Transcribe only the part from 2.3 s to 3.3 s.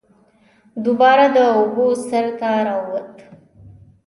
ته راووت